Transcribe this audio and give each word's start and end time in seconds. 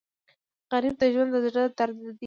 غریب 0.71 0.95
د 1.01 1.03
ژوند 1.13 1.29
د 1.33 1.37
زړه 1.45 1.63
درد 1.77 1.95
دی 2.01 2.11